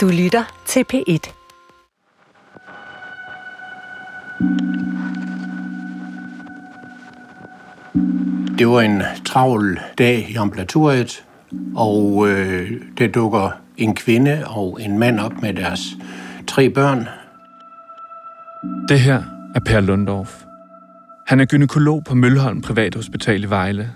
[0.00, 1.32] Du lytter til P1.
[8.58, 11.24] Det var en travl dag i ambulatoriet,
[11.76, 15.80] og øh, der dukker en kvinde og en mand op med deres
[16.46, 17.08] tre børn.
[18.88, 19.22] Det her
[19.54, 20.42] er Per Lundorf.
[21.26, 23.90] Han er gynekolog på Mølholm Privathospital i Vejle,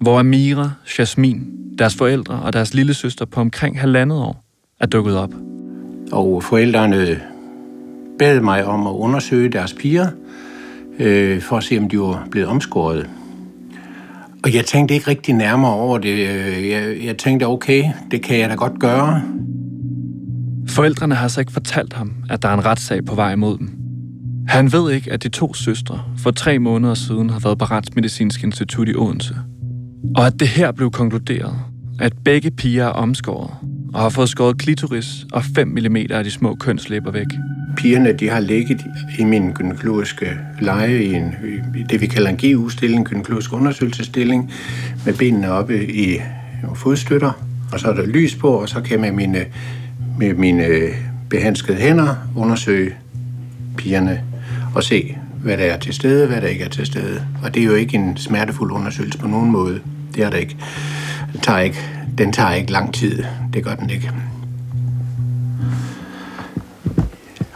[0.00, 1.46] hvor Amira, Jasmin,
[1.78, 4.44] deres forældre og deres lille søster på omkring halvandet år
[4.80, 5.49] er dukket op.
[6.12, 7.20] Og forældrene
[8.18, 10.06] bad mig om at undersøge deres piger,
[10.98, 13.10] øh, for at se, om de var blevet omskåret.
[14.44, 16.28] Og jeg tænkte ikke rigtig nærmere over det.
[16.28, 19.22] Øh, jeg, jeg tænkte, okay, det kan jeg da godt gøre.
[20.68, 23.70] Forældrene har så ikke fortalt ham, at der er en retssag på vej imod dem.
[24.48, 28.42] Han ved ikke, at de to søstre for tre måneder siden har været på Retsmedicinsk
[28.42, 29.36] Institut i Odense.
[30.16, 31.54] Og at det her blev konkluderet,
[31.98, 33.50] at begge piger er omskåret
[33.94, 37.26] og har fået skåret klitoris og 5 mm af de små kønslæber væk.
[37.76, 38.80] Pigerne de har ligget
[39.18, 40.26] i min gynækologiske
[40.60, 41.34] leje i, en,
[41.76, 44.52] i det, vi kalder en GU-stilling, gynekologisk gynækologisk undersøgelsesstilling,
[45.04, 46.20] med benene oppe i
[46.74, 47.32] fodstøtter,
[47.72, 49.44] og så er der lys på, og så kan jeg med mine,
[50.18, 50.66] med mine
[51.30, 52.94] behandskede hænder undersøge
[53.76, 54.22] pigerne
[54.74, 57.26] og se, hvad der er til stede, hvad der ikke er til stede.
[57.42, 59.80] Og det er jo ikke en smertefuld undersøgelse på nogen måde.
[60.14, 60.56] Det er det ikke.
[61.32, 61.78] Det tager ikke,
[62.20, 63.24] den tager ikke lang tid.
[63.52, 64.12] Det gør den ikke.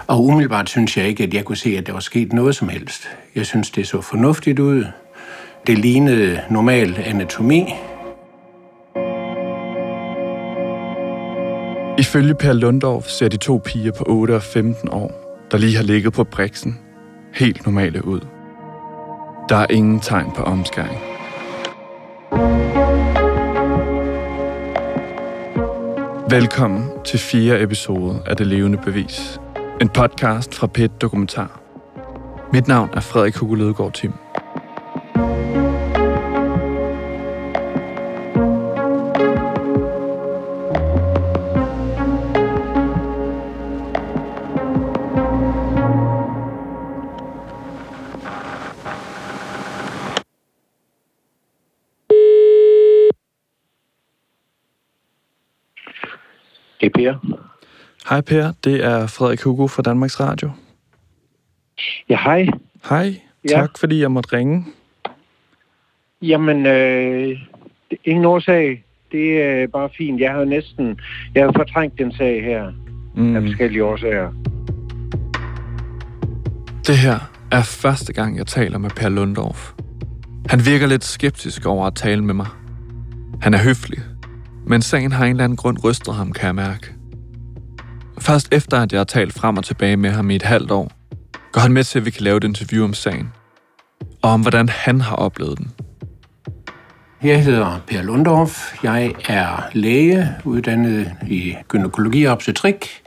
[0.06, 2.68] Og umiddelbart synes jeg ikke, at jeg kunne se, at der var sket noget som
[2.68, 3.08] helst.
[3.34, 4.84] Jeg synes, det så fornuftigt ud.
[5.66, 7.74] Det lignede normal anatomi.
[11.98, 15.82] Ifølge Per Lundorf ser de to piger på 8 og 15 år, der lige har
[15.82, 16.78] ligget på briksen,
[17.34, 18.20] helt normale ud.
[19.48, 20.98] Der er ingen tegn på omskæring.
[26.34, 29.40] Velkommen til fire episode af Det Levende Bevis.
[29.80, 31.60] En podcast fra PET Dokumentar.
[32.52, 34.12] Mit navn er Frederik Hugo Ledegaard Tim.
[58.14, 60.50] Hej Per, det er Frederik Hugo fra Danmarks Radio.
[62.08, 62.46] Ja, hej.
[62.88, 63.20] Hej,
[63.50, 63.54] Ja.
[63.54, 64.64] tak fordi jeg måtte ringe.
[66.22, 67.38] Jamen, øh,
[68.04, 68.84] ingen årsag.
[69.12, 70.20] Det er bare fint.
[70.20, 71.00] Jeg har næsten...
[71.34, 72.72] Jeg har fortrængt den sag her
[73.14, 73.36] mm.
[73.36, 74.32] af forskellige årsager.
[76.86, 77.18] Det her
[77.52, 79.72] er første gang, jeg taler med Per Lundorf.
[80.50, 82.48] Han virker lidt skeptisk over at tale med mig.
[83.42, 83.98] Han er høflig,
[84.66, 86.93] men sagen har en eller anden grund rystet ham, kan jeg mærke.
[88.24, 90.92] Først efter, at jeg har talt frem og tilbage med ham i et halvt år,
[91.52, 93.32] går han med til, at vi kan lave et interview om sagen.
[94.22, 95.70] Og om, hvordan han har oplevet den.
[97.22, 98.84] Jeg hedder Per Lundorf.
[98.84, 103.02] Jeg er læge, uddannet i gynækologi og obstetrik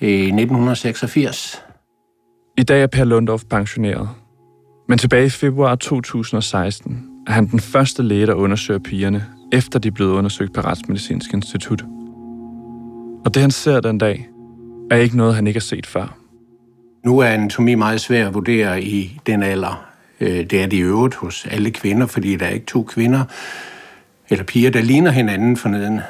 [0.00, 1.62] i 1986.
[2.58, 4.08] I dag er Per Lundorf pensioneret.
[4.88, 9.88] Men tilbage i februar 2016 er han den første læge, der undersøger pigerne, efter de
[9.88, 11.84] er blevet undersøgt på Retsmedicinsk Institut.
[13.24, 14.28] Og det han ser den dag,
[14.90, 16.16] er ikke noget, han ikke har set før.
[17.04, 19.84] Nu er anatomi meget svær at vurdere i den alder.
[20.20, 23.24] Øh, det er det i øvrigt hos alle kvinder, fordi der er ikke to kvinder
[24.30, 26.00] eller piger, der ligner hinanden forneden.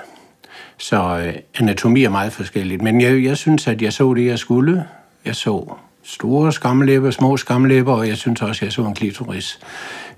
[0.79, 2.83] Så øh, anatomi er meget forskelligt.
[2.83, 4.85] Men jeg, jeg synes, at jeg så det, jeg skulle.
[5.25, 9.61] Jeg så store skamlæber, små skamlæber, og jeg synes også, at jeg så en klitoris.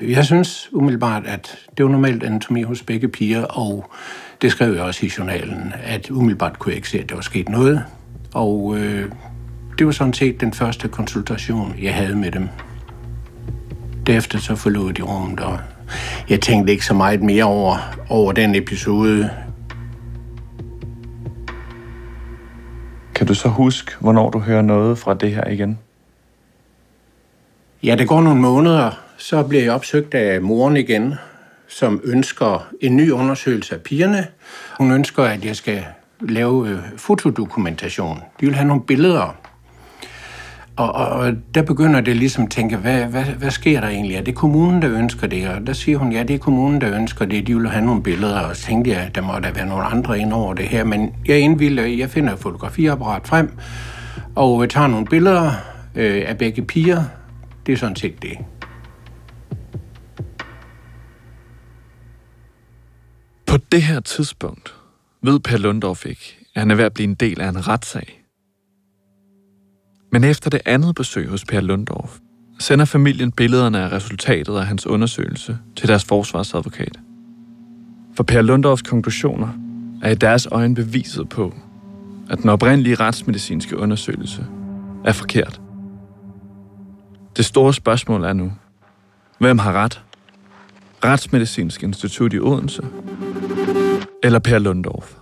[0.01, 3.91] Jeg synes umiddelbart, at det var normalt anatomi hos begge piger, og
[4.43, 7.23] det skrev jeg også i journalen, at umiddelbart kunne jeg ikke se, at der var
[7.23, 7.85] sket noget.
[8.35, 9.11] Og øh,
[9.79, 12.49] det var sådan set den første konsultation, jeg havde med dem.
[14.07, 15.59] Derefter så forlod de rummet, og
[16.29, 17.77] jeg tænkte ikke så meget mere over,
[18.09, 19.31] over den episode.
[23.15, 25.79] Kan du så huske, hvornår du hører noget fra det her igen?
[27.83, 31.15] Ja, det går nogle måneder, så bliver jeg opsøgt af moren igen,
[31.69, 34.27] som ønsker en ny undersøgelse af pigerne.
[34.79, 35.85] Hun ønsker, at jeg skal
[36.29, 38.23] lave øh, fotodokumentation.
[38.41, 39.35] De vil have nogle billeder.
[40.77, 44.17] Og, og, og der begynder det ligesom at tænke, hvad, hvad, hvad sker der egentlig?
[44.17, 45.49] Er det kommunen, der ønsker det?
[45.49, 47.47] Og der siger hun, ja, det er kommunen, der ønsker det.
[47.47, 50.19] De vil have nogle billeder, og så tænkte jeg, der må der være nogle andre
[50.19, 50.85] ind over det her.
[50.85, 53.51] Men jeg indvilder, jeg finder et fotografiapparat frem,
[54.35, 55.53] og øh, tager nogle billeder
[55.95, 57.03] øh, af begge piger.
[57.67, 58.39] Det er sådan set det.
[63.47, 64.75] På det her tidspunkt
[65.25, 68.25] ved Per Lundorf ikke, at han er ved at blive en del af en retssag.
[70.13, 72.19] Men efter det andet besøg hos Per Lundorf,
[72.59, 77.01] sender familien billederne af resultatet af hans undersøgelse til deres forsvarsadvokat.
[78.17, 79.49] For Per Lundorfs konklusioner
[80.03, 81.55] er i deres øjne beviset på,
[82.31, 84.47] at den oprindelige retsmedicinske undersøgelse
[85.05, 85.61] er forkert.
[87.37, 88.53] Det store spørgsmål er nu,
[89.39, 90.03] hvem har ret?
[91.05, 92.83] Retsmedicinsk Institut i Odense
[94.25, 95.15] eller Per Lundorf?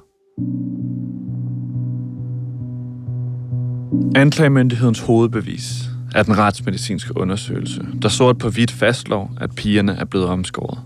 [4.17, 10.27] Anklagemyndighedens hovedbevis er den retsmedicinske undersøgelse, der sort på hvidt fastslår, at pigerne er blevet
[10.27, 10.79] omskåret.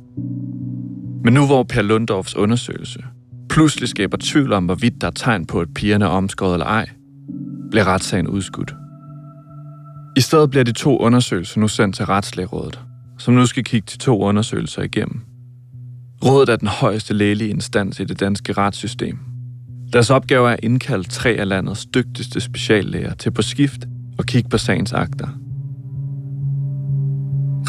[1.25, 3.05] Men nu hvor Per Lundorfs undersøgelse
[3.49, 6.89] pludselig skaber tvivl om, hvorvidt der er tegn på, at pigerne er omskåret eller ej,
[7.71, 8.75] bliver retssagen udskudt.
[10.17, 12.81] I stedet bliver de to undersøgelser nu sendt til Retslægerådet,
[13.19, 15.36] som nu skal kigge de to undersøgelser igennem.
[16.25, 19.19] Rådet er den højeste lægelige instans i det danske retssystem.
[19.93, 23.81] Deres opgave er at indkalde tre af landets dygtigste speciallæger til på skift
[24.19, 25.29] og kigge på sagens akter.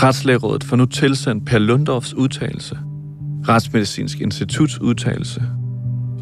[0.04, 2.80] Retslægerådet får nu tilsendt Per Lundorfs udtalelse,
[3.48, 5.44] Retsmedicinsk Instituts udtalelse,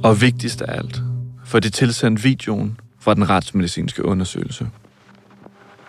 [0.03, 1.01] og vigtigst af alt,
[1.45, 4.67] for de tilsendt videoen fra den retsmedicinske undersøgelse.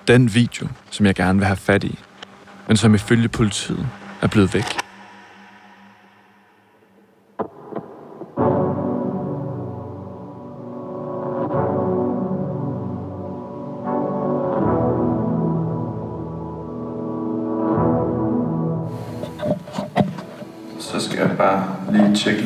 [0.08, 1.98] Den video, som jeg gerne vil have fat i,
[2.68, 3.86] men som ifølge politiet
[4.22, 4.85] er blevet væk.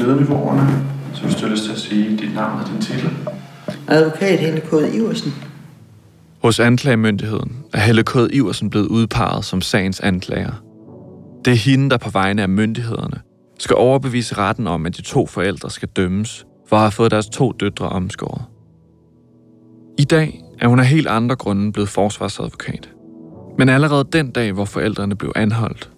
[0.00, 0.84] Lydniveauerne.
[1.14, 3.10] Så hvis du har lyst til at sige dit navn og din titel.
[3.88, 4.94] Advokat Helle K.
[4.94, 5.32] Iversen.
[6.42, 8.14] Hos anklagemyndigheden er Helle K.
[8.32, 10.62] Iversen blevet udpeget som sagens anklager.
[11.44, 13.20] Det er hende, der på vegne af myndighederne
[13.58, 17.28] skal overbevise retten om, at de to forældre skal dømmes for at have fået deres
[17.28, 18.42] to døtre omskåret.
[19.98, 22.90] I dag er hun af helt andre grunde blevet forsvarsadvokat.
[23.58, 25.90] Men allerede den dag, hvor forældrene blev anholdt,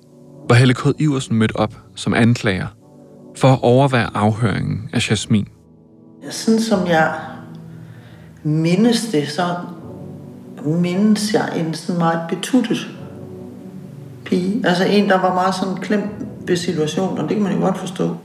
[0.49, 0.87] var Helle K.
[0.99, 2.67] Iversen mødt op som anklager
[3.37, 5.49] for at overvære afhøringen af Jasmin.
[6.31, 7.15] Sådan som jeg
[8.43, 9.43] mindes det, så
[10.65, 12.89] mindes jeg en sådan meget betuttet
[14.25, 14.67] pige.
[14.67, 16.11] Altså en, der var meget sådan klemt
[16.47, 18.17] ved situationen, og det kan man jo godt forstå.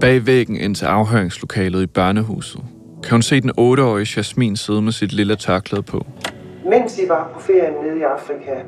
[0.00, 2.60] Bag væggen ind til afhøringslokalet i børnehuset
[3.02, 6.06] kan hun se den 8-årige Jasmin sidde med sit lille tørklæde på.
[6.70, 8.60] Mens I var på ferien nede i Afrika,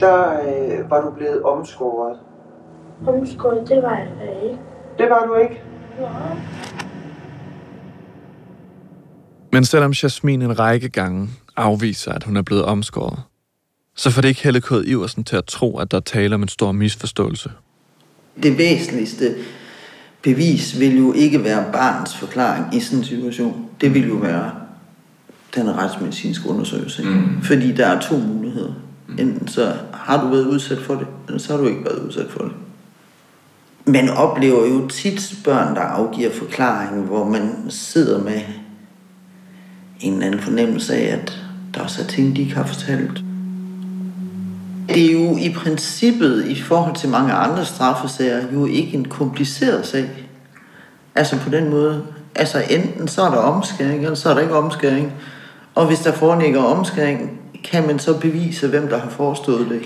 [0.00, 2.16] der øh, var du blevet omskåret.
[3.06, 4.08] Omskåret, det var jeg
[4.44, 4.58] ikke.
[4.98, 5.62] Det var du ikke.
[9.52, 13.18] Men selvom Jasmin en række gange afviser, at hun er blevet omskåret,
[13.94, 14.70] så får det ikke Helle K.
[14.86, 17.50] Iversen til at tro, at der taler om en stor misforståelse.
[18.42, 19.34] Det væsentligste
[20.22, 23.68] bevis vil jo ikke være barnets forklaring i sådan en situation.
[23.80, 24.50] Det vil jo være
[25.54, 27.02] den retsmedicinske undersøgelse.
[27.02, 27.42] Mm.
[27.42, 28.72] Fordi der er to muligheder.
[29.18, 32.26] Enten så har du været udsat for det, eller så har du ikke været udsat
[32.30, 32.52] for det.
[33.88, 38.40] Man oplever jo tit børn, der afgiver forklaringen, hvor man sidder med
[40.00, 41.44] en eller anden fornemmelse af, at
[41.74, 43.22] der også er ting, de ikke har fortalt.
[44.88, 49.86] Det er jo i princippet, i forhold til mange andre straffesager, jo ikke en kompliceret
[49.86, 50.10] sag.
[51.14, 52.02] Altså på den måde.
[52.34, 55.12] Altså enten så er der omskæring, eller så er der ikke omskæring.
[55.74, 59.82] Og hvis der foreligger omskæring, kan man så bevise, hvem der har forestået det.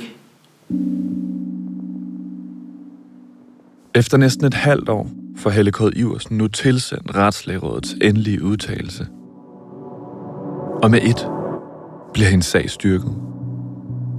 [3.94, 5.80] Efter næsten et halvt år får Helle K.
[5.96, 9.06] Iversen nu tilsendt Retslægerådets endelige udtalelse.
[10.82, 11.28] Og med et
[12.14, 13.14] bliver hendes sag styrket.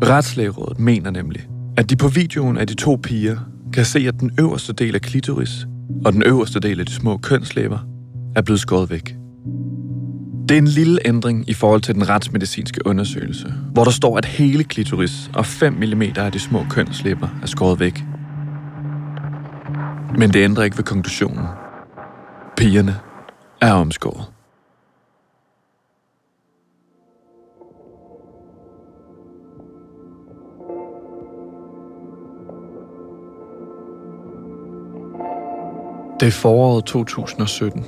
[0.03, 1.47] Retslægerådet mener nemlig,
[1.77, 3.37] at de på videoen af de to piger
[3.73, 5.67] kan se, at den øverste del af klitoris
[6.05, 7.79] og den øverste del af de små kønslæber
[8.35, 9.15] er blevet skåret væk.
[10.49, 14.25] Det er en lille ændring i forhold til den retsmedicinske undersøgelse, hvor der står, at
[14.25, 18.03] hele klitoris og 5 mm af de små kønslæber er skåret væk.
[20.17, 21.45] Men det ændrer ikke ved konklusionen.
[22.57, 22.95] Pigerne
[23.61, 24.25] er omskåret.
[36.19, 37.85] Det er foråret 2017.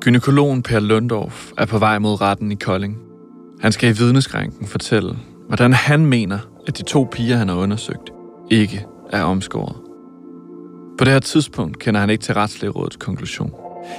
[0.00, 2.98] Gynekologen Per Lundorf er på vej mod retten i Kolding.
[3.60, 5.16] Han skal i vidneskrænken fortælle,
[5.48, 8.10] hvordan han mener, at de to piger, han har undersøgt,
[8.50, 9.81] ikke er omskåret.
[10.98, 13.52] På det her tidspunkt kender han ikke til retslægerådets konklusion.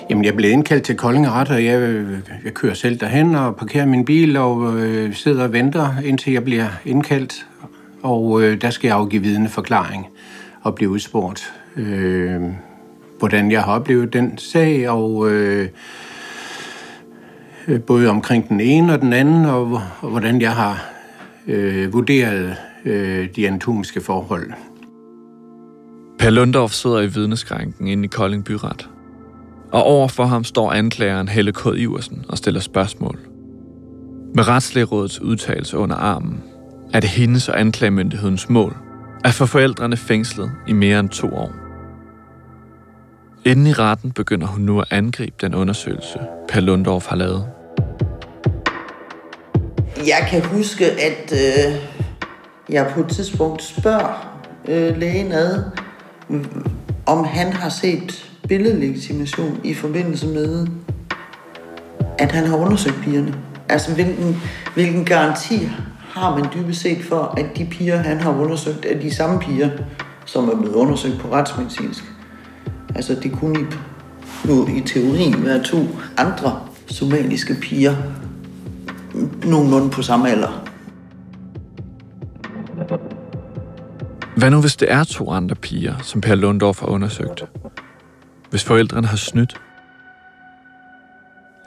[0.09, 2.05] Jamen, jeg blev indkaldt til Kolding Ret, og jeg,
[2.43, 6.43] jeg kører selv derhen og parkerer min bil og øh, sidder og venter, indtil jeg
[6.43, 7.45] bliver indkaldt.
[8.03, 10.07] Og øh, der skal jeg afgive vidende forklaring
[10.61, 12.41] og blive udspurgt, øh,
[13.19, 15.69] hvordan jeg har oplevet den sag, og øh,
[17.87, 20.85] både omkring den ene og den anden, og, og hvordan jeg har
[21.47, 24.51] øh, vurderet øh, de anatomiske forhold.
[26.23, 28.89] Per Lundorf sidder i vidneskranken inde i Kolding Byret.
[29.71, 31.65] Og overfor ham står anklageren Helle K.
[31.75, 33.19] Iversen og stiller spørgsmål.
[34.35, 36.43] Med retslægerådets udtalelse under armen,
[36.93, 38.77] er det hendes og anklagemyndighedens mål
[39.23, 41.51] at få forældrene fængslet i mere end to år.
[43.45, 47.45] Inden i retten begynder hun nu at angribe den undersøgelse, Per Lundorf har lavet.
[49.97, 51.75] Jeg kan huske, at øh,
[52.69, 55.63] jeg på et tidspunkt spørger øh, lægen ad,
[57.05, 60.67] om han har set billedlegitimation i forbindelse med,
[62.17, 63.35] at han har undersøgt pigerne.
[63.69, 64.41] Altså, hvilken,
[64.73, 65.69] hvilken garanti
[66.09, 69.69] har man dybest set for, at de piger, han har undersøgt, er de samme piger,
[70.25, 72.03] som er blevet undersøgt på retsmedicinsk.
[72.95, 73.63] Altså, det kunne i,
[74.47, 75.77] nu i teorien være to
[76.17, 77.95] andre somaliske piger,
[79.43, 80.72] nogenlunde på samme alder.
[84.37, 87.43] Hvad nu, hvis det er to andre piger, som Per Lundorf har undersøgt?
[88.49, 89.61] Hvis forældrene har snydt?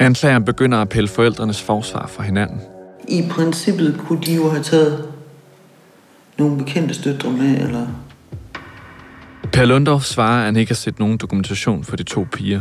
[0.01, 2.61] Anklageren begynder at pille forældrenes forsvar for hinanden.
[3.09, 5.09] I princippet kunne de jo have taget
[6.39, 7.87] nogle bekendte støtter med, eller...
[9.53, 12.61] Per Lundorf svarer, at han ikke har set nogen dokumentation for de to piger.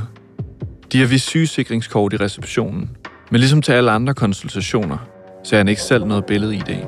[0.92, 2.90] De har vist sygesikringskort i receptionen,
[3.32, 4.98] men ligesom til alle andre konsultationer,
[5.44, 6.88] så han ikke selv noget billede i det.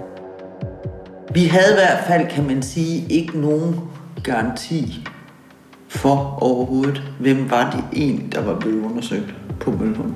[1.38, 3.76] Vi havde i hvert fald, kan man sige, ikke nogen
[4.24, 5.08] garanti
[5.90, 10.16] for overhovedet, hvem var det egentlig, der var blevet undersøgt på Mølholm.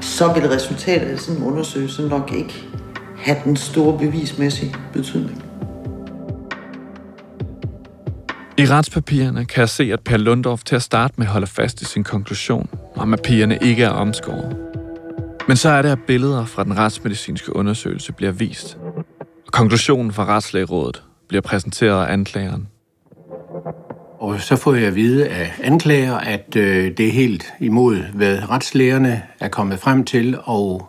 [0.00, 2.54] Så ville resultatet af sådan en undersøgelse nok ikke
[3.16, 5.44] have den store bevismæssige betydning.
[8.58, 11.84] I retspapirerne kan jeg se, at Per Lundorf til at starte med holder fast i
[11.84, 14.56] sin konklusion om, at pigerne ikke er omskåret.
[15.48, 18.78] Men så er det, at billeder fra den retsmedicinske undersøgelse bliver vist.
[19.52, 22.68] Konklusionen fra Retslægerådet bliver præsenteret af anklageren.
[24.18, 28.50] Og så får jeg at vide af anklager, at øh, det er helt imod, hvad
[28.50, 30.88] retslægerne er kommet frem til, og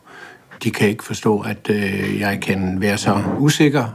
[0.63, 3.85] de kan ikke forstå, at øh, jeg kan være så usikker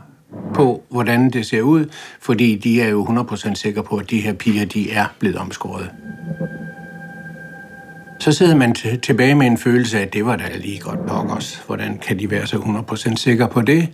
[0.55, 1.87] på, hvordan det ser ud,
[2.21, 5.91] fordi de er jo 100% sikre på, at de her piger, de er blevet omskåret.
[8.21, 11.07] Så sidder man t- tilbage med en følelse af, at det var da lige godt
[11.07, 11.63] nok os.
[11.67, 13.89] Hvordan kan de være så 100% sikre på det?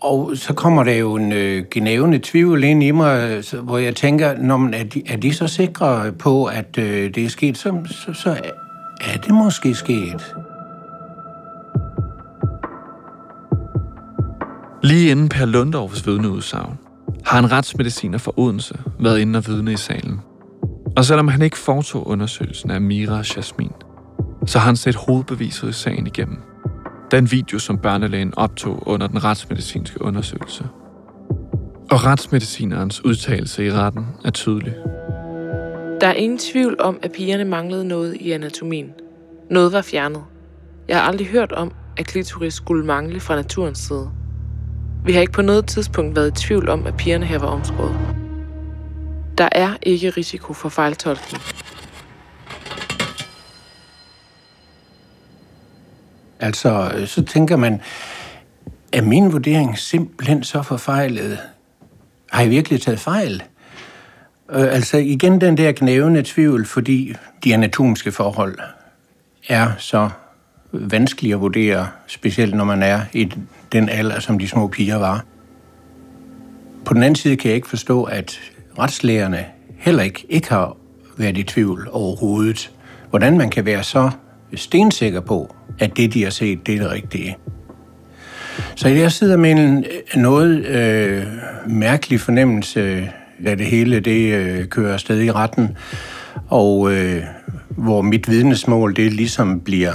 [0.00, 3.96] Og så kommer der jo en øh, genævende tvivl ind i mig, så, hvor jeg
[3.96, 7.58] tænker, når man, er, de, er de så sikre på, at øh, det er sket,
[7.58, 8.30] så, så, så
[9.00, 10.36] er det måske sket.
[14.82, 16.78] Lige inden Per Lundorfs vidneudsagn
[17.24, 20.20] har en retsmediciner fra Odense været inde og vidne i salen.
[20.96, 23.72] Og selvom han ikke foretog undersøgelsen af Mira og Jasmin,
[24.46, 26.38] så har han set hovedbeviset i sagen igennem.
[27.10, 30.64] Den video, som børnelægen optog under den retsmedicinske undersøgelse.
[31.90, 34.74] Og retsmedicinerens udtalelse i retten er tydelig.
[36.00, 38.92] Der er ingen tvivl om, at pigerne manglede noget i anatomien.
[39.50, 40.24] Noget var fjernet.
[40.88, 44.10] Jeg har aldrig hørt om, at klitoris skulle mangle fra naturens side.
[45.04, 47.96] Vi har ikke på noget tidspunkt været i tvivl om, at pigerne her var omskåret.
[49.38, 51.42] Der er ikke risiko for fejltolkning.
[56.40, 57.80] Altså, så tænker man,
[58.92, 61.38] er min vurdering simpelthen så forfejlet?
[62.32, 63.42] Har jeg virkelig taget fejl?
[64.50, 67.14] Øh, altså igen den der knævende tvivl, fordi
[67.44, 68.58] de anatomiske forhold
[69.48, 70.08] er så
[70.72, 73.32] vanskelige at vurdere, specielt når man er i
[73.72, 75.24] den alder, som de små piger var.
[76.84, 78.40] På den anden side kan jeg ikke forstå, at
[78.78, 79.46] retslægerne
[79.78, 80.76] heller ikke, ikke har
[81.16, 82.70] været i tvivl overhovedet.
[83.10, 84.10] Hvordan man kan være så
[84.54, 87.36] stensikker på, at det, de har set, det er det rigtige.
[88.74, 91.22] Så jeg sidder med en øh, noget øh,
[91.66, 93.10] mærkelig fornemmelse,
[93.44, 95.76] da det hele det øh, kører afsted i retten,
[96.48, 97.22] og øh,
[97.68, 99.92] hvor mit vidnesmål det ligesom bliver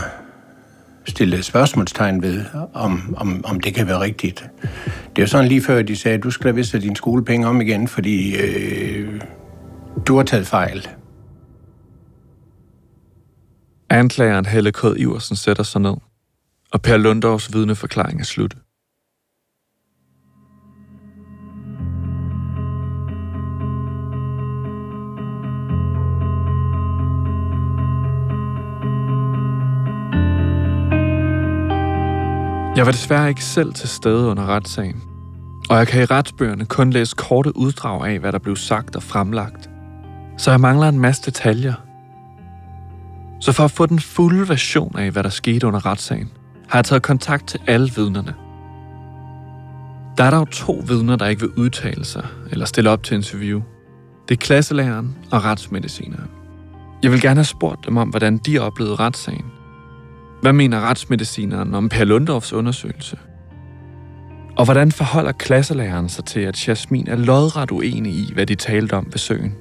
[1.06, 4.46] stillet spørgsmålstegn ved, om, om, om det kan være rigtigt.
[4.92, 6.96] Det er jo sådan lige før, de sagde, at du skal da vist have dine
[6.96, 9.22] skolepenge om igen, fordi øh,
[10.08, 10.88] du har taget fejl.
[13.92, 14.84] Anklageren Helle K.
[14.98, 15.96] Iversen sætter sig ned,
[16.72, 18.56] og Per Lundovs vidneforklaring er slut.
[32.76, 35.04] Jeg var desværre ikke selv til stede under retssagen,
[35.70, 39.04] og jeg kan i retsbøgerne kun læse korte uddrag af, hvad der blev sagt og
[39.04, 39.70] fremlagt.
[40.38, 41.91] Så jeg mangler en masse detaljer.
[43.42, 46.32] Så for at få den fulde version af, hvad der skete under retssagen,
[46.70, 48.34] har jeg taget kontakt til alle vidnerne.
[50.18, 53.62] Der er dog to vidner, der ikke vil udtale sig eller stille op til interview.
[54.30, 56.30] Det er klasselæreren og retsmedicineren.
[57.04, 59.46] Jeg vil gerne have spurgt dem om, hvordan de oplevede retssagen.
[60.42, 63.18] Hvad mener retsmedicineren om Per Lundorfs undersøgelse?
[64.58, 68.94] Og hvordan forholder klasselæreren sig til, at Jasmin er lodret uenig i, hvad de talte
[68.94, 69.56] om ved søen?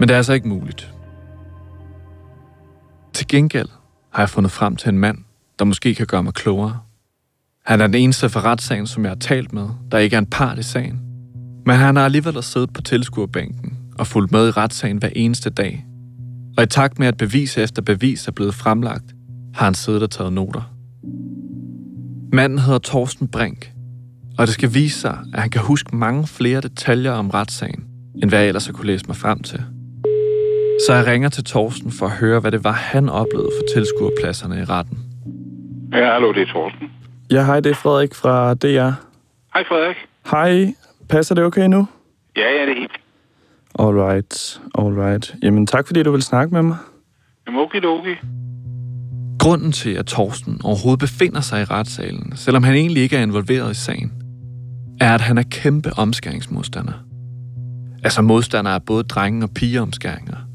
[0.00, 0.92] Men det er altså ikke muligt.
[3.18, 3.68] Til gengæld
[4.12, 5.18] har jeg fundet frem til en mand,
[5.58, 6.80] der måske kan gøre mig klogere.
[7.66, 10.26] Han er den eneste fra retssagen, som jeg har talt med, der ikke er en
[10.26, 11.00] part i sagen.
[11.66, 15.86] Men han har alligevel siddet på tilskuerbænken og fulgt med i retssagen hver eneste dag.
[16.56, 19.14] Og i takt med, at bevis efter bevis er blevet fremlagt,
[19.54, 20.72] har han siddet og taget noter.
[22.32, 23.72] Manden hedder Torsten Brink,
[24.38, 27.84] og det skal vise sig, at han kan huske mange flere detaljer om retssagen,
[28.22, 29.64] end hvad jeg ellers har kunne læse mig frem til.
[30.86, 34.60] Så jeg ringer til Torsten for at høre, hvad det var, han oplevede for tilskuerpladserne
[34.60, 34.98] i retten.
[35.92, 36.90] Ja, hallo, det er Torsten.
[37.30, 38.90] Ja, hej, det er Frederik fra DR.
[39.54, 39.96] Hej, Frederik.
[40.30, 40.74] Hej,
[41.08, 41.88] passer det okay nu?
[42.36, 43.00] Ja, ja, det er helt.
[43.78, 45.34] Alright, alright.
[45.42, 46.76] Jamen tak, fordi du vil snakke med mig.
[47.46, 48.16] Jamen, okay, okay.
[49.38, 53.70] Grunden til, at Torsten overhovedet befinder sig i retssalen, selvom han egentlig ikke er involveret
[53.70, 54.12] i sagen,
[55.00, 56.92] er, at han er kæmpe omskæringsmodstander.
[58.04, 60.47] Altså modstander af både drenge- og pigeomskæringer.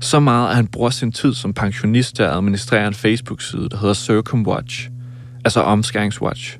[0.00, 3.76] Så meget, at han bruger sin tid som pensionist til at administrere en Facebook-side, der
[3.76, 4.88] hedder Circumwatch,
[5.44, 6.58] altså Omskæringswatch.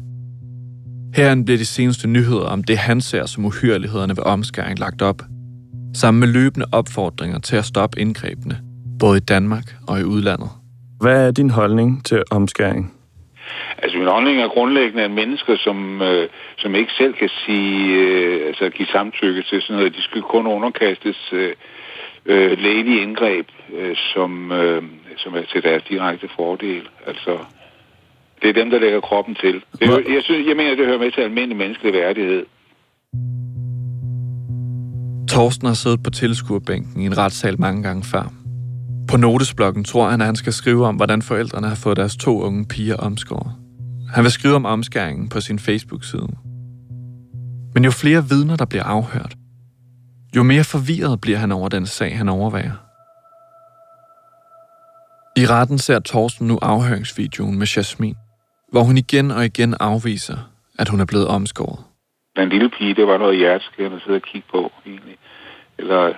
[1.16, 5.22] Herinde bliver de seneste nyheder om det, han ser som uhyrlighederne ved omskæring lagt op,
[5.94, 8.58] sammen med løbende opfordringer til at stoppe indgrebene,
[9.00, 10.50] både i Danmark og i udlandet.
[11.00, 12.94] Hvad er din holdning til omskæring?
[13.82, 16.28] Altså, min holdning er grundlæggende, at mennesker, som, øh,
[16.58, 20.46] som ikke selv kan sige, øh, altså give samtykke til sådan noget, de skal kun
[20.46, 21.52] underkastes øh,
[22.26, 23.46] øh, lægelige indgreb,
[23.78, 24.82] øh, som, øh,
[25.16, 26.82] som er til deres direkte fordel.
[27.06, 27.38] Altså,
[28.42, 29.54] det er dem, der lægger kroppen til.
[29.80, 32.46] Det, jeg, synes, jeg mener, det hører med til almindelig menneskelig værdighed.
[35.28, 38.32] Torsten har siddet på tilskuerbænken i en retssal mange gange før.
[39.10, 42.42] På notesblokken tror han, at han skal skrive om, hvordan forældrene har fået deres to
[42.42, 43.52] unge piger omskåret.
[44.14, 46.28] Han vil skrive om omskæringen på sin Facebook-side.
[47.74, 49.34] Men jo flere vidner, der bliver afhørt,
[50.36, 52.72] jo mere forvirret bliver han over den sag, han overvejer.
[55.36, 58.16] I retten ser Torsten nu afhøringsvideoen med Jasmin,
[58.72, 60.38] hvor hun igen og igen afviser,
[60.78, 61.78] at hun er blevet omskåret.
[62.36, 65.16] Den lille pige, det var noget hjerteskærende at sidde og kigge på, egentlig.
[65.78, 66.14] Eller, en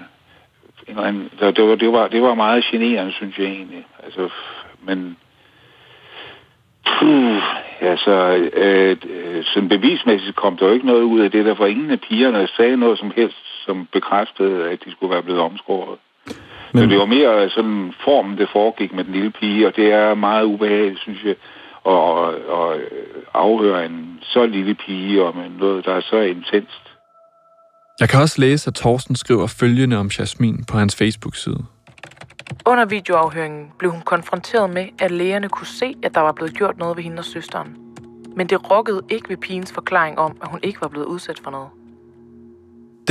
[0.89, 3.87] eller anden, det, var, det, var, det var meget generende, synes jeg egentlig.
[4.05, 4.29] Altså,
[4.83, 5.17] men...
[6.87, 7.43] Puh,
[7.81, 8.15] altså,
[8.53, 11.91] øh, øh, sådan bevismæssigt kom der jo ikke noget ud af det, der for ingen
[11.91, 15.99] af pigerne sagde noget som helst, som bekræftede, at de skulle være blevet omskåret.
[16.73, 16.83] Men...
[16.83, 20.15] Så det var mere sådan formen, det foregik med den lille pige, og det er
[20.15, 21.35] meget ubehageligt, synes jeg,
[21.87, 22.81] at, at,
[23.35, 26.83] afhøre en så lille pige om noget, der er så intenst.
[28.01, 31.65] Jeg kan også læse, at Torsten skriver følgende om Jasmin på hans Facebook-side.
[32.67, 36.79] Under videoafhøringen blev hun konfronteret med, at lægerne kunne se, at der var blevet gjort
[36.79, 37.77] noget ved hende og søsteren.
[38.37, 41.51] Men det rokkede ikke ved pigens forklaring om, at hun ikke var blevet udsat for
[41.51, 41.69] noget.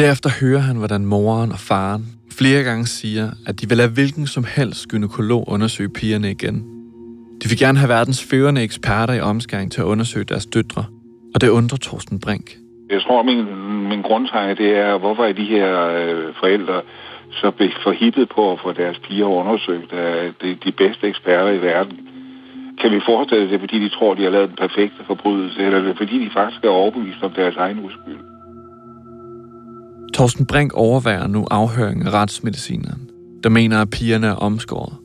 [0.04, 2.04] Derefter hører han, hvordan moren og faren
[2.40, 6.58] flere gange siger, at de vil lade hvilken som helst gynekolog undersøge pigerne igen.
[7.42, 10.84] De vil gerne have verdens førende eksperter i omskæring til at undersøge deres døtre,
[11.34, 12.48] og det undrer Torsten Brink.
[12.90, 13.46] Jeg tror, min,
[13.90, 15.68] min grundtanke det er, hvorfor er de her
[16.00, 16.82] øh, forældre
[17.32, 17.52] så
[17.84, 21.98] forhippet på at få deres piger undersøgt af de, de bedste eksperter i verden?
[22.82, 25.84] Kan vi forestille det, fordi de tror, de har lavet den perfekte forbrydelse, eller er
[25.84, 28.29] det fordi de faktisk er overbevist om deres egen uskyld?
[30.20, 33.10] Torsten Brink overværer nu afhøringen af retsmedicineren,
[33.44, 34.98] der mener, at pigerne er omskåret.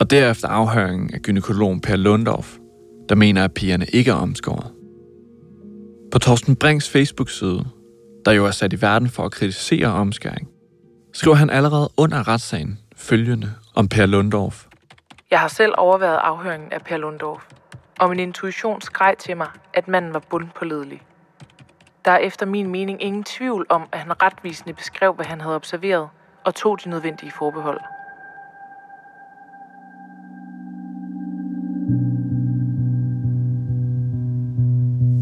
[0.00, 2.56] Og derefter afhøringen af gynekologen Per Lundorf,
[3.08, 4.72] der mener, at pigerne ikke er omskåret.
[6.12, 7.64] På Torsten Brinks Facebook-side,
[8.24, 10.48] der jo er sat i verden for at kritisere omskæring,
[11.12, 14.66] skriver han allerede under retssagen følgende om Per Lundorf.
[15.30, 17.42] Jeg har selv overværet afhøringen af Per Lundorf,
[18.00, 21.02] og min intuition skreg til mig, at manden var bundpålidelig.
[22.04, 25.56] Der er efter min mening ingen tvivl om, at han retvisende beskrev, hvad han havde
[25.56, 26.08] observeret,
[26.44, 27.80] og tog de nødvendige forbehold.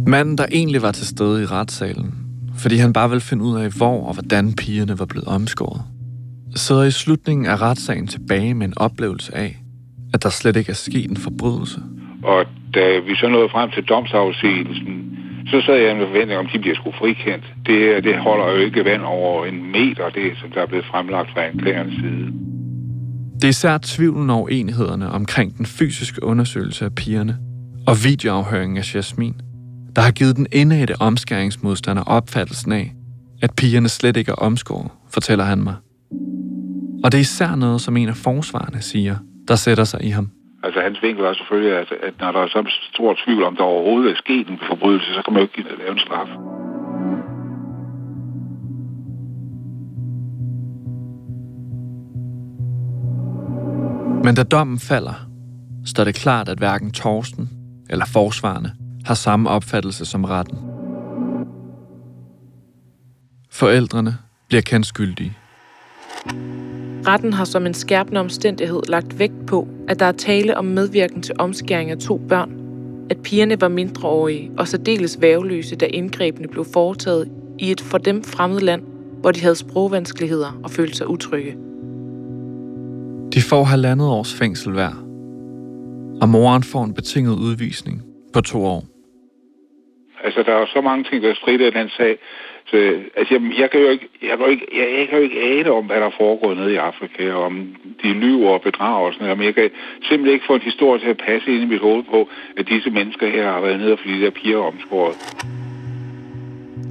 [0.07, 2.15] Manden, der egentlig var til stede i retssalen,
[2.59, 5.83] fordi han bare ville finde ud af, hvor og hvordan pigerne var blevet omskåret,
[6.57, 9.57] sidder i slutningen af retssagen tilbage med en oplevelse af,
[10.15, 11.81] at der slet ikke er sket en forbrydelse.
[12.25, 15.12] Og da vi så nåede frem til domsafsigelsen,
[15.47, 17.45] så sad jeg med forventning om, at de bliver sgu frikendt.
[17.67, 21.31] Det, det holder jo ikke vand over en meter, det som der er blevet fremlagt
[21.31, 22.27] fra anklagerens side.
[23.35, 27.37] Det er især tvivlen over enhederne omkring den fysiske undersøgelse af pigerne
[27.87, 29.35] og videoafhøringen af Jasmin,
[29.97, 32.93] der har givet den indædte omskæringsmodstander opfattelsen af,
[33.43, 35.75] at pigerne slet ikke er omskåret, fortæller han mig.
[37.05, 39.17] Og det er især noget, som en af forsvarerne siger,
[39.49, 40.31] der sætter sig i ham.
[40.65, 43.65] Altså hans vinkel er selvfølgelig, at, at når der er så stor tvivl om, der
[43.65, 46.29] overhovedet er sket en forbrydelse, så kan man jo ikke lave en straf.
[54.25, 55.29] Men da dommen falder,
[55.87, 57.51] står det klart, at hverken Torsten
[57.91, 58.73] eller forsvarerne
[59.05, 60.59] har samme opfattelse som retten.
[63.51, 64.15] Forældrene
[64.49, 65.37] bliver kendt skyldige.
[67.07, 71.23] Retten har som en skærpende omstændighed lagt vægt på, at der er tale om medvirken
[71.23, 72.53] til omskæring af to børn,
[73.11, 78.23] at pigerne var mindreårige og særdeles væveløse, da indgrebene blev foretaget i et for dem
[78.23, 78.83] fremmed land,
[79.21, 81.57] hvor de havde sprogvanskeligheder og følte sig utrygge.
[83.35, 84.95] De får halvandet års fængsel hver,
[86.21, 88.85] og moren får en betinget udvisning på to år.
[90.25, 92.19] Altså, der er så mange ting, der strider i den sag.
[92.73, 92.79] Så,
[93.17, 95.41] altså, jeg, jeg, kan jo ikke, jeg, kan jo ikke, jeg, jeg kan jo ikke
[95.41, 99.13] ane om, hvad der foregår nede i Afrika, og om de lyver og bedrager og
[99.13, 99.39] sådan noget.
[99.39, 99.71] Men jeg kan
[100.03, 102.91] simpelthen ikke få en historie til at passe ind i mit hoved på, at disse
[102.91, 105.17] mennesker her har været nede og fordi de der piger er omskåret.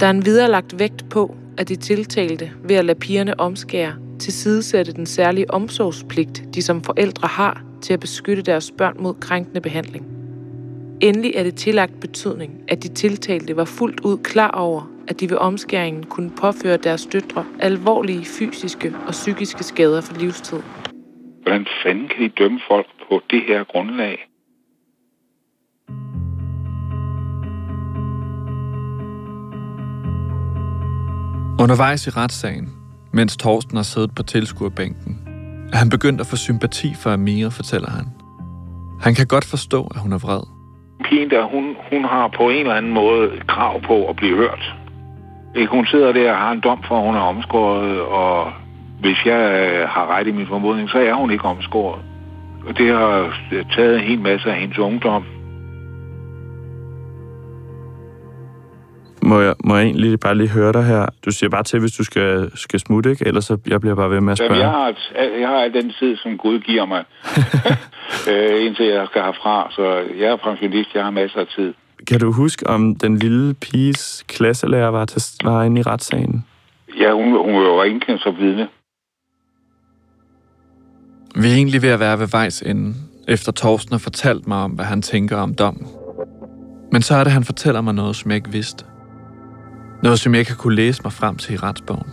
[0.00, 4.92] Der er en viderelagt vægt på, at de tiltalte ved at lade pigerne omskære tilsidesætte
[4.92, 10.06] den særlige omsorgspligt, de som forældre har til at beskytte deres børn mod krænkende behandling.
[11.00, 15.30] Endelig er det tillagt betydning, at de tiltalte var fuldt ud klar over, at de
[15.30, 20.60] ved omskæringen kunne påføre deres døtre alvorlige fysiske og psykiske skader for livstid.
[21.42, 24.28] Hvordan fanden kan de dømme folk på det her grundlag?
[31.60, 32.68] Undervejs i retssagen,
[33.12, 35.18] mens Torsten har siddet på tilskuerbænken,
[35.72, 38.06] er han begyndt at få sympati for Amira, fortæller han.
[39.00, 40.42] Han kan godt forstå, at hun er vred.
[41.04, 44.81] Pigen der, hun, hun har på en eller anden måde krav på at blive hørt.
[45.56, 45.70] Ikke?
[45.70, 48.52] Hun sidder der og har en dom for, at hun er omskåret, og
[49.00, 52.00] hvis jeg øh, har ret i min formodning, så er hun ikke omskåret.
[52.66, 53.34] Og det har
[53.76, 55.24] taget en hel masse af hendes ungdom.
[59.22, 61.06] Må jeg, må jeg egentlig bare lige høre dig her?
[61.24, 63.26] Du siger bare til, hvis du skal, skal smutte, ikke?
[63.26, 64.54] Ellers så jeg bliver bare ved med at spørge.
[64.54, 67.04] Jamen, jeg, har, jeg har al den tid, som Gud giver mig,
[68.30, 69.68] øh, indtil jeg skal herfra.
[69.70, 69.84] Så
[70.18, 71.74] jeg er pensionist, jeg har masser af tid.
[72.06, 76.44] Kan du huske, om den lille piges klasselærer var, til, var inde i retssagen?
[76.98, 78.68] Ja, hun, hun var jo indkendt som vidne.
[81.34, 82.94] Vi er egentlig ved at være ved vejs ende,
[83.28, 85.86] efter Torsten har fortalt mig om, hvad han tænker om dommen.
[86.92, 88.84] Men så er det, han fortæller mig noget, som jeg ikke vidste.
[90.02, 92.10] Noget, som jeg ikke har kunne læse mig frem til i retsbogen.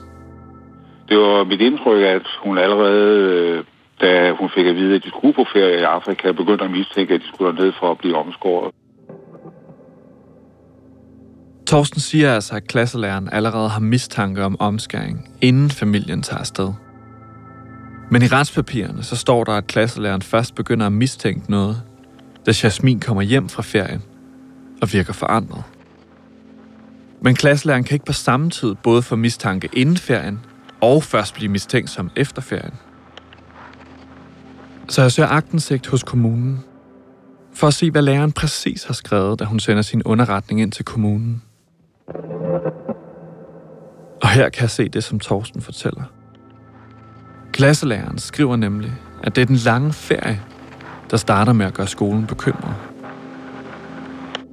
[1.09, 3.63] Det var mit indtryk, at hun allerede, øh,
[4.01, 7.13] da hun fik at vide, at de skulle på ferie i Afrika, begyndte at mistænke,
[7.13, 8.71] at de skulle ned for at blive omskåret.
[11.69, 16.73] Torsten siger altså, at klasselæreren allerede har mistanke om omskæring, inden familien tager afsted.
[18.11, 21.81] Men i retspapirerne så står der, at klasselæreren først begynder at mistænke noget,
[22.45, 24.01] da Jasmin kommer hjem fra ferien
[24.81, 25.63] og virker forandret.
[27.21, 30.39] Men klasselæreren kan ikke på samme tid både få mistanke inden ferien
[30.81, 32.73] og først blive mistænkt som efter ferien.
[34.87, 36.59] Så jeg søger agtensigt hos kommunen
[37.53, 40.85] for at se, hvad læreren præcis har skrevet, da hun sender sin underretning ind til
[40.85, 41.41] kommunen.
[44.21, 46.03] Og her kan jeg se det, som Torsten fortæller.
[47.53, 48.91] Klasselæreren skriver nemlig,
[49.23, 50.41] at det er den lange ferie,
[51.11, 52.75] der starter med at gøre skolen bekymret.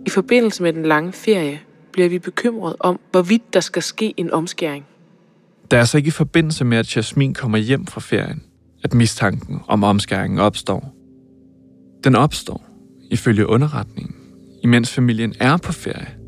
[0.07, 1.61] I forbindelse med den lange ferie
[1.93, 4.87] bliver vi bekymret om, hvorvidt der skal ske en omskæring.
[5.71, 8.43] Det er altså ikke i forbindelse med, at Jasmin kommer hjem fra ferien,
[8.85, 10.95] at mistanken om omskæringen opstår.
[12.05, 12.65] Den opstår,
[13.11, 14.17] ifølge underretningen,
[14.63, 16.26] imens familien er på ferie.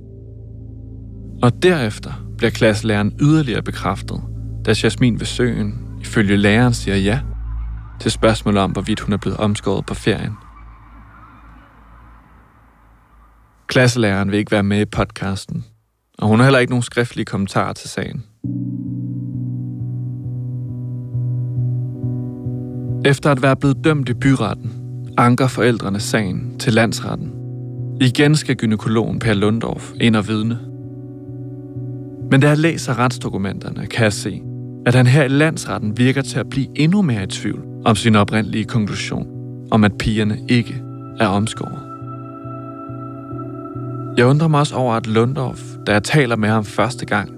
[1.42, 4.20] Og derefter bliver klasselæreren yderligere bekræftet,
[4.66, 7.20] da Jasmin ved søen, ifølge læreren, siger ja
[8.00, 10.32] til spørgsmålet om, hvorvidt hun er blevet omskåret på ferien.
[13.66, 15.64] Klasselæreren vil ikke være med i podcasten,
[16.18, 18.24] og hun har heller ikke nogen skriftlige kommentarer til sagen.
[23.04, 24.72] Efter at være blevet dømt i byretten,
[25.18, 27.32] anker forældrene sagen til landsretten.
[28.00, 30.67] Igen skal gynekologen Per Lundorf ind og vidne.
[32.30, 34.42] Men da jeg læser retsdokumenterne, kan jeg se,
[34.86, 38.16] at han her i landsretten virker til at blive endnu mere i tvivl om sin
[38.16, 39.26] oprindelige konklusion
[39.70, 40.74] om, at pigerne ikke
[41.20, 41.88] er omskåret.
[44.18, 47.30] Jeg undrer mig også over, at Lundorf, da jeg taler med ham første gang,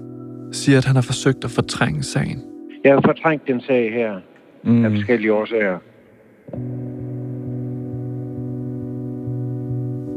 [0.51, 2.41] siger, at han har forsøgt at fortrænge sagen.
[2.83, 4.19] Jeg har fortrængt den sag her
[4.63, 4.85] mm.
[4.85, 5.77] af forskellige årsager.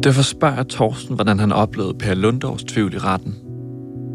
[0.03, 3.44] Derfor spørger jeg Torsten, hvordan han oplevede Per Lundorfs tvivl i retten.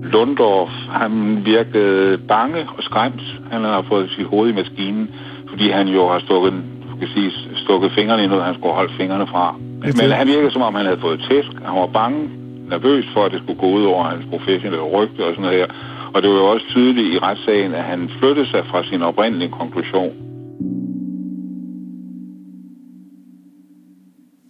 [0.04, 3.22] Lundorf, han virkede bange og skræmt.
[3.52, 5.10] Han har fået sit hoved i maskinen,
[5.50, 6.54] fordi han jo har stukket,
[6.98, 9.56] skal sige, stukket fingrene i noget, han skulle holde fingrene fra.
[9.82, 11.52] Men han virkede, som om han havde fået tæsk.
[11.66, 12.30] Han var bange,
[12.70, 15.68] nervøs for, at det skulle gå ud over hans professionelle rygte og sådan noget her.
[16.14, 19.52] Og det var jo også tydeligt i retssagen, at han flyttede sig fra sin oprindelige
[19.52, 20.14] konklusion.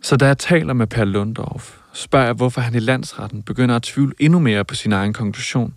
[0.02, 3.84] Så da jeg taler med Per Lundorf, spørger jeg, hvorfor han i landsretten begynder at
[3.84, 5.74] tvivle endnu mere på sin egen konklusion,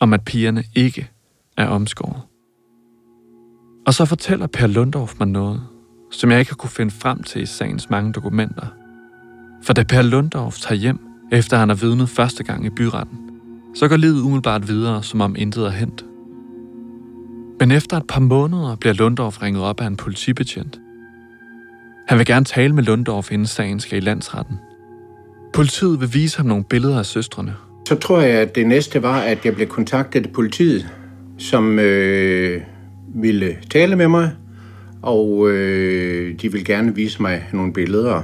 [0.00, 1.10] om at pigerne ikke
[1.56, 2.22] er omskåret.
[3.86, 5.62] Og så fortæller Per Lundorf mig noget,
[6.10, 8.66] som jeg ikke har kunne finde frem til i sagens mange dokumenter.
[9.62, 11.00] For da Per Lundorf tager hjem,
[11.32, 13.18] efter han har vidnet første gang i byretten,
[13.74, 16.04] så går livet umiddelbart videre, som om intet er hent.
[17.60, 20.80] Men efter et par måneder bliver Lundorf ringet op af en politibetjent.
[22.08, 24.58] Han vil gerne tale med Lundorf, inden sagen skal i landsretten.
[25.52, 27.54] Politiet vil vise ham nogle billeder af søstrene.
[27.88, 30.88] Så tror jeg, at det næste var, at jeg blev kontaktet af politiet,
[31.38, 32.60] som øh,
[33.14, 34.30] ville tale med mig,
[35.02, 38.22] og øh, de ville gerne vise mig nogle billeder.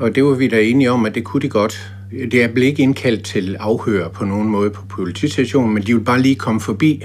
[0.00, 1.92] Og det var vi da enige om, at det kunne de godt.
[2.10, 6.04] Det er blevet ikke indkaldt til afhør på nogen måde på politistationen, men de ville
[6.04, 7.04] bare lige komme forbi.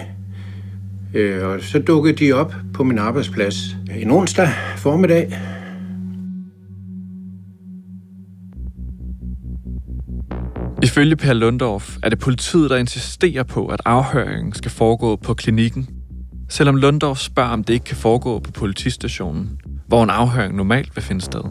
[1.13, 3.56] Øh, og så dukkede de op på min arbejdsplads
[3.96, 5.34] en onsdag formiddag.
[10.91, 15.89] Ifølge Per Lundorf er det politiet, der insisterer på, at afhøringen skal foregå på klinikken,
[16.49, 19.49] selvom Lundorf spørger, om det ikke kan foregå på politistationen,
[19.88, 21.41] hvor en afhøring normalt vil finde sted.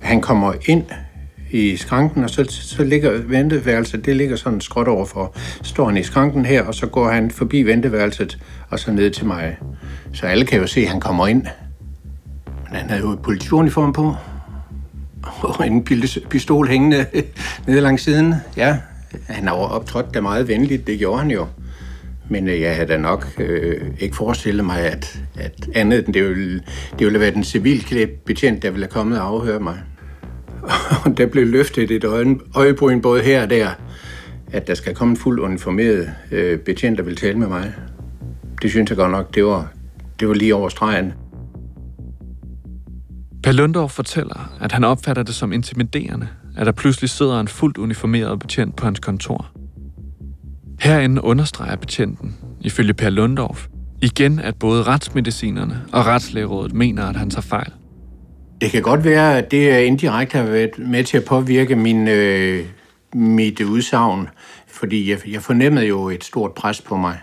[0.00, 0.84] Han kommer ind
[1.50, 5.36] i skranken, og så, så ligger venteværelset, det ligger sådan skråt overfor.
[5.62, 9.26] Står han i skranken her, og så går han forbi venteværelset, og så ned til
[9.26, 9.56] mig.
[10.12, 11.42] Så alle kan jo se, at han kommer ind.
[12.46, 14.14] Men han havde jo et politiuniform på,
[15.40, 15.84] og en
[16.30, 17.06] pistol hængende
[17.66, 18.34] nede langs siden.
[18.56, 18.76] Ja,
[19.26, 21.46] han har optrådt da meget venligt, det gjorde han jo.
[22.28, 26.28] Men øh, jeg havde da nok øh, ikke forestillet mig, at, at andet end det
[26.28, 26.62] ville,
[26.98, 29.78] det ville være den civilklædt betjent, der ville have kommet og afhøre mig.
[31.04, 32.04] Og der blev løftet et
[32.54, 33.68] øjebryn både her og der,
[34.52, 37.72] at der skal komme en fuld uniformeret øh, betjent, der vil tale med mig.
[38.62, 39.68] Det synes jeg godt nok, det var,
[40.20, 41.12] det var lige over stregen.
[43.42, 47.78] Per Lundorf fortæller, at han opfatter det som intimiderende, at der pludselig sidder en fuldt
[47.78, 49.50] uniformeret betjent på hans kontor.
[50.80, 53.66] Herinde understreger betjenten, ifølge Per Lundorf,
[54.02, 57.72] igen, at både retsmedicinerne og retslægerådet mener, at han tager fejl.
[58.60, 62.64] Det kan godt være, at det indirekte har været med til at påvirke min, øh,
[63.14, 64.28] mit udsagn,
[64.68, 67.18] fordi jeg, jeg fornemmede jo et stort pres på mig.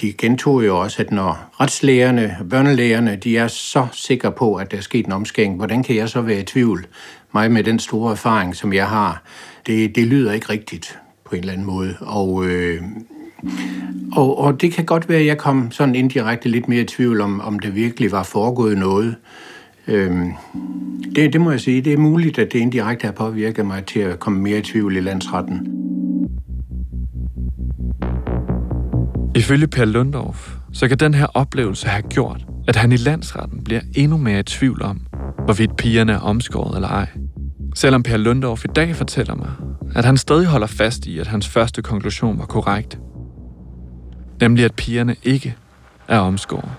[0.00, 4.76] De gentog jo også, at når retslægerne børnelægerne, de er så sikre på, at der
[4.76, 6.86] er sket en omskæring, hvordan kan jeg så være i tvivl?
[7.34, 9.22] Mig med den store erfaring, som jeg har,
[9.66, 11.96] det, det lyder ikke rigtigt på en eller anden måde.
[12.00, 12.82] Og, øh,
[14.12, 17.20] og, og det kan godt være, at jeg kom sådan indirekte lidt mere i tvivl
[17.20, 19.16] om, om det virkelig var foregået noget.
[19.88, 20.32] Øhm,
[21.16, 24.00] det, det må jeg sige, det er muligt, at det indirekte har påvirket mig til
[24.00, 25.83] at komme mere i tvivl i landsretten.
[29.36, 33.80] Ifølge Per Lundorf, så kan den her oplevelse have gjort, at han i landsretten bliver
[33.94, 35.06] endnu mere i tvivl om,
[35.44, 37.08] hvorvidt pigerne er omskåret eller ej.
[37.74, 39.50] Selvom Per Lundorf i dag fortæller mig,
[39.94, 42.98] at han stadig holder fast i, at hans første konklusion var korrekt.
[44.40, 45.56] Nemlig at pigerne ikke
[46.08, 46.70] er omskåret.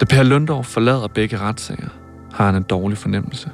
[0.00, 1.88] Da Per Lundorf forlader begge retssager,
[2.32, 3.50] har han en dårlig fornemmelse.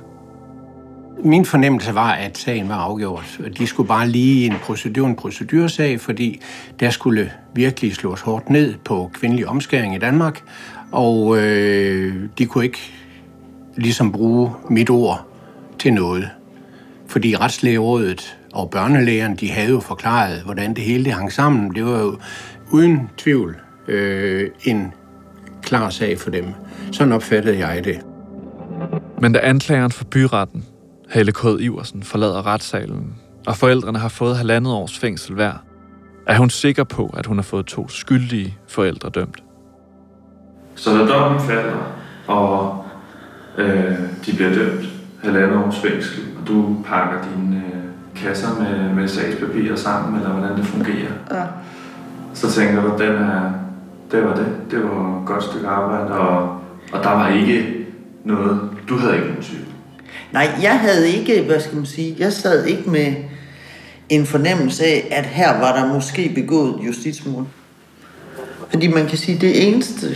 [1.24, 3.40] Min fornemmelse var, at sagen var afgjort.
[3.58, 6.40] De skulle bare lige en procedur, en procedursag, fordi
[6.80, 10.42] der skulle virkelig slås hårdt ned på kvindelig omskæring i Danmark,
[10.92, 12.92] og øh, de kunne ikke
[13.76, 15.26] ligesom bruge mit ord
[15.78, 16.28] til noget.
[17.06, 21.74] Fordi Retslægerådet og børnelægerne, de havde jo forklaret, hvordan det hele det hang sammen.
[21.74, 22.18] Det var jo
[22.70, 23.56] uden tvivl
[23.88, 24.92] øh, en
[25.78, 26.44] klar sag for dem.
[26.92, 28.00] Sådan opfattede jeg det.
[29.20, 30.64] Men da anklageren for byretten,
[31.10, 31.44] Helle K.
[31.60, 33.14] Iversen, forlader retssalen,
[33.46, 35.52] og forældrene har fået halvandet års fængsel hver,
[36.26, 39.42] er hun sikker på, at hun har fået to skyldige forældre dømt.
[40.74, 41.92] Så når dommen falder,
[42.26, 42.84] og
[43.58, 43.92] øh,
[44.26, 44.84] de bliver dømt
[45.24, 47.82] halvandet års fængsel, og du pakker dine øh,
[48.16, 51.44] kasser med, med sagspapirer sammen, eller hvordan det fungerer, Ja.
[52.34, 53.50] så tænker du, den er,
[54.12, 54.46] det var det.
[54.70, 56.60] Det var et godt stykke arbejde, og,
[56.92, 57.86] og der var ikke
[58.24, 59.64] noget, du havde ikke nogen tvivl.
[60.32, 63.14] Nej, jeg havde ikke, hvad skal man sige, jeg sad ikke med
[64.08, 67.46] en fornemmelse af, at her var der måske begået justitsmord.
[68.70, 70.06] Fordi man kan sige, det eneste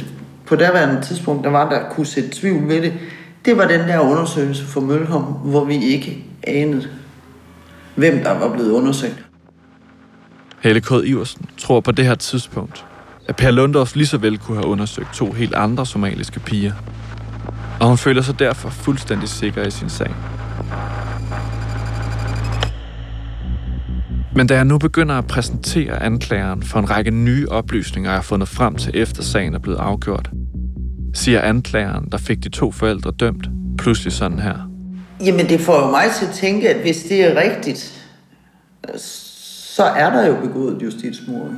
[0.46, 2.92] på daværende tidspunkt, der var, der kunne sætte tvivl ved det,
[3.44, 6.88] det var den der undersøgelse for Mølholm, hvor vi ikke anede,
[7.94, 9.24] hvem der var blevet undersøgt.
[10.60, 10.90] Helle K.
[11.04, 12.84] Iversen tror på det her tidspunkt,
[13.28, 16.72] at Per Lundorf lige så vel kunne have undersøgt to helt andre somaliske piger.
[17.80, 20.14] Og hun føler sig derfor fuldstændig sikker i sin sag.
[24.34, 28.22] Men da jeg nu begynder at præsentere anklageren for en række nye oplysninger, jeg har
[28.22, 30.30] fundet frem til efter sagen er blevet afgjort,
[31.14, 34.70] siger anklageren, der fik de to forældre dømt, pludselig sådan her.
[35.24, 38.08] Jamen, det får jo mig til at tænke, at hvis det er rigtigt,
[38.98, 41.50] så er der jo begået justitsmord.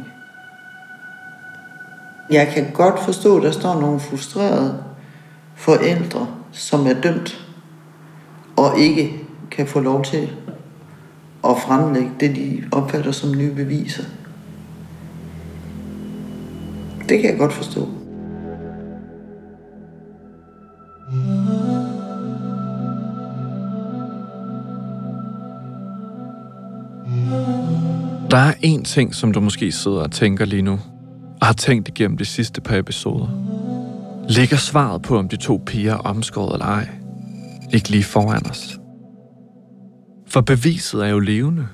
[2.30, 4.84] Jeg kan godt forstå, at der står nogle frustrerede
[5.54, 7.46] forældre, som er dømt,
[8.56, 10.30] og ikke kan få lov til
[11.44, 14.04] at fremlægge det, de opfatter som nye beviser.
[17.08, 17.88] Det kan jeg godt forstå.
[28.30, 30.78] Der er en ting, som du måske sidder og tænker lige nu,
[31.40, 33.28] og har tænkt igennem de sidste par episoder.
[34.28, 36.88] Ligger svaret på, om de to piger er omskåret eller ej,
[37.72, 38.78] ikke lige foran os?
[40.26, 41.66] For beviset er jo levende,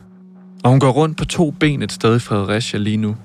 [0.64, 3.16] og hun går rundt på to ben et sted i Fredericia lige nu.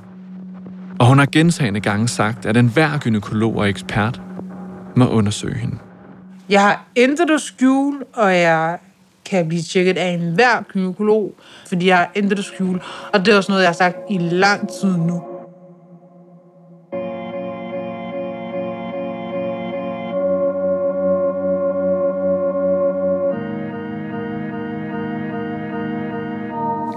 [0.99, 4.21] Og hun har gentagende gange sagt, at enhver gynekolog og ekspert
[4.95, 5.78] må undersøge hende.
[6.49, 8.78] Jeg har intet at skjule, og jeg
[9.25, 11.34] kan blive tjekket af enhver gynekolog,
[11.67, 12.80] fordi jeg har intet at skjule.
[13.13, 15.29] Og det er også noget, jeg har sagt i lang tid nu.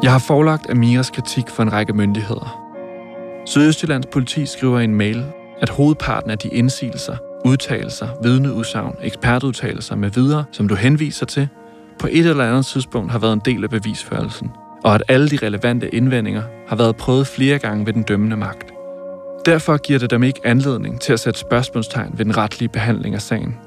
[0.02, 2.62] Jeg har forelagt Amiras kritik for en række myndigheder.
[3.46, 5.24] Sydøstjyllands politi skriver i en mail,
[5.60, 11.48] at hovedparten af de indsigelser, udtalelser, vidneudsagn, ekspertudtalelser med videre, som du henviser til,
[11.98, 14.50] på et eller andet tidspunkt har været en del af bevisførelsen,
[14.84, 18.72] og at alle de relevante indvendinger har været prøvet flere gange ved den dømmende magt.
[19.46, 23.22] Derfor giver det dem ikke anledning til at sætte spørgsmålstegn ved den retlige behandling af
[23.22, 23.58] sagen.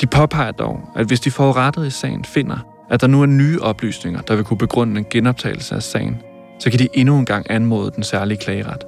[0.00, 3.60] De påpeger dog, at hvis de forurettede i sagen finder, at der nu er nye
[3.60, 6.22] oplysninger, der vil kunne begrunde en genoptagelse af sagen,
[6.58, 8.84] så kan de endnu en gang anmode den særlige klageret.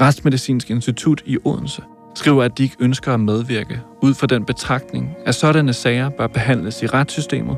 [0.00, 1.82] Retsmedicinsk Institut i Odense
[2.14, 6.26] skriver, at de ikke ønsker at medvirke ud fra den betragtning, at sådanne sager bør
[6.26, 7.56] behandles i retssystemet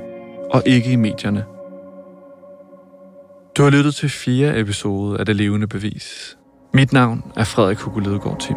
[0.50, 1.44] og ikke i medierne.
[3.56, 6.38] Du har lyttet til fire episode af Det Levende Bevis.
[6.74, 8.56] Mit navn er Frederik Hugo Lidegaard Tim.